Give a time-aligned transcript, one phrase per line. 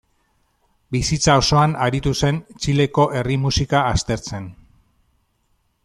[0.95, 4.49] Bizitza osoan aritu zen Txileko herri musika aztertzen.